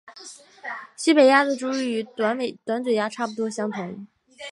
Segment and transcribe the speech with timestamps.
[0.95, 4.07] 西北鸦的主羽与短嘴鸦差不多相同。